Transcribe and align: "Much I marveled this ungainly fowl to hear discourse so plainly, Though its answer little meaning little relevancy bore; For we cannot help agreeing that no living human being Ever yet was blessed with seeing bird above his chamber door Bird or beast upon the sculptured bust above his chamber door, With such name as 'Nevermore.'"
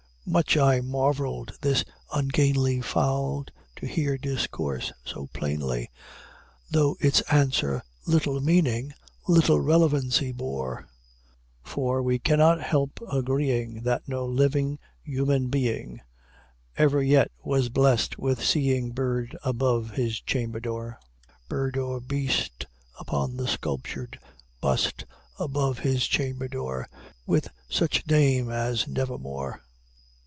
"Much 0.23 0.55
I 0.55 0.81
marveled 0.81 1.51
this 1.61 1.83
ungainly 2.13 2.79
fowl 2.79 3.43
to 3.75 3.87
hear 3.87 4.19
discourse 4.19 4.93
so 5.03 5.25
plainly, 5.33 5.89
Though 6.69 6.95
its 6.99 7.21
answer 7.21 7.81
little 8.05 8.39
meaning 8.39 8.93
little 9.27 9.59
relevancy 9.59 10.31
bore; 10.31 10.85
For 11.63 12.03
we 12.03 12.19
cannot 12.19 12.61
help 12.61 13.01
agreeing 13.11 13.81
that 13.81 14.07
no 14.07 14.23
living 14.27 14.77
human 15.03 15.47
being 15.49 16.01
Ever 16.77 17.01
yet 17.01 17.31
was 17.43 17.69
blessed 17.69 18.19
with 18.19 18.43
seeing 18.45 18.91
bird 18.91 19.35
above 19.43 19.89
his 19.95 20.21
chamber 20.21 20.59
door 20.59 20.99
Bird 21.49 21.77
or 21.77 21.99
beast 21.99 22.67
upon 22.99 23.35
the 23.37 23.47
sculptured 23.47 24.19
bust 24.61 25.03
above 25.39 25.79
his 25.79 26.05
chamber 26.07 26.47
door, 26.47 26.87
With 27.25 27.47
such 27.69 28.05
name 28.07 28.51
as 28.51 28.87
'Nevermore.'" 28.87 29.63